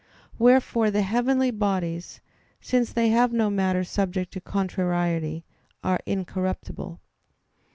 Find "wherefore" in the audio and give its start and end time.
0.39-0.89